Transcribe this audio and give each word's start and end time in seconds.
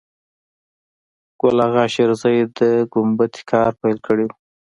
ګل 1.39 1.57
آغا 1.65 1.83
شېرزی 1.93 2.37
د 2.57 2.59
ګومبتې 2.93 3.41
کار 3.51 3.71
پیل 3.81 3.97
کړی 4.07 4.25
و. 4.27 4.31